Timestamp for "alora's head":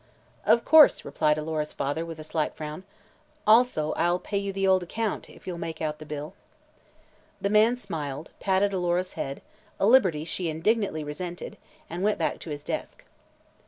8.73-9.43